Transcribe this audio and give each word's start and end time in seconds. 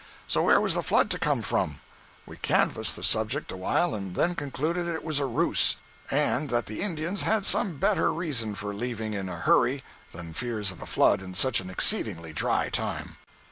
So, 0.27 0.41
where 0.41 0.59
was 0.59 0.73
the 0.73 0.81
flood 0.81 1.11
to 1.11 1.19
come 1.19 1.43
from? 1.43 1.79
We 2.25 2.35
canvassed 2.35 2.95
the 2.95 3.03
subject 3.03 3.51
awhile 3.51 3.93
and 3.93 4.15
then 4.15 4.33
concluded 4.33 4.87
it 4.87 5.03
was 5.03 5.19
a 5.19 5.27
ruse, 5.27 5.75
and 6.09 6.49
that 6.49 6.65
the 6.65 6.81
Indians 6.81 7.21
had 7.21 7.45
some 7.45 7.77
better 7.77 8.11
reason 8.11 8.55
for 8.55 8.73
leaving 8.73 9.13
in 9.13 9.29
a 9.29 9.35
hurry 9.37 9.83
than 10.11 10.33
fears 10.33 10.71
of 10.71 10.81
a 10.81 10.87
flood 10.87 11.21
in 11.21 11.35
such 11.35 11.59
an 11.59 11.69
exceedingly 11.69 12.33
dry 12.33 12.67
time. 12.69 13.17